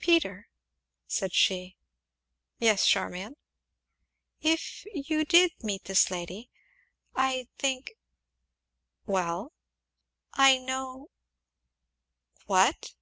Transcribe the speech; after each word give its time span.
"Peter," 0.00 0.48
said 1.06 1.32
she. 1.32 1.78
"Yes, 2.58 2.86
Charmian?" 2.86 3.36
"If 4.42 4.84
ever 4.88 4.98
you 5.08 5.24
did 5.24 5.52
meet 5.62 5.84
this 5.84 6.10
lady 6.10 6.50
I 7.16 7.48
think" 7.56 7.92
"Well?" 9.06 9.54
"I 10.34 10.58
know" 10.58 11.08
"What?" 12.48 12.92